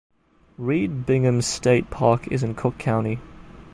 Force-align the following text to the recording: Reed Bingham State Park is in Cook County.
Reed 0.57 1.05
Bingham 1.05 1.43
State 1.43 1.91
Park 1.91 2.27
is 2.31 2.41
in 2.41 2.55
Cook 2.55 2.79
County. 2.79 3.19